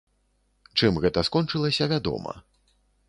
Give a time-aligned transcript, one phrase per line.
[0.81, 2.33] Чым гэта скончылася, вядома.